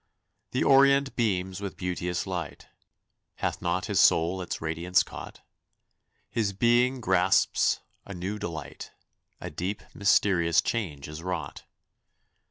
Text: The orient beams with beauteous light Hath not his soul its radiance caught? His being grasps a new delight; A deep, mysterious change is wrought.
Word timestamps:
The 0.49 0.63
orient 0.63 1.15
beams 1.15 1.61
with 1.61 1.77
beauteous 1.77 2.25
light 2.25 2.65
Hath 3.35 3.61
not 3.61 3.85
his 3.85 3.99
soul 3.99 4.41
its 4.41 4.59
radiance 4.59 5.03
caught? 5.03 5.41
His 6.31 6.53
being 6.53 6.99
grasps 7.01 7.81
a 8.03 8.15
new 8.15 8.39
delight; 8.39 8.89
A 9.39 9.51
deep, 9.51 9.83
mysterious 9.93 10.59
change 10.59 11.07
is 11.07 11.21
wrought. 11.21 11.65